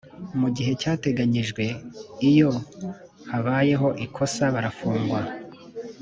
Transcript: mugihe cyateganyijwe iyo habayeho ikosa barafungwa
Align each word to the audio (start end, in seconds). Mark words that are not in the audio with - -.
mugihe 0.39 0.71
cyateganyijwe 0.81 1.63
iyo 2.29 2.51
habayeho 3.31 3.87
ikosa 4.05 4.43
barafungwa 4.55 5.19